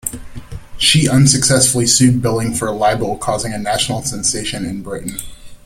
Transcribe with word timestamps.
She 0.79 1.07
unsuccessfully 1.07 1.85
sued 1.85 2.23
Billing 2.23 2.55
for 2.55 2.71
libel, 2.71 3.19
causing 3.19 3.53
a 3.53 3.59
national 3.59 4.01
sensation 4.01 4.65
in 4.65 4.81
Britain. 4.81 5.19